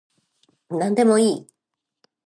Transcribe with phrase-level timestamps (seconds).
[0.71, 1.47] なんでもいい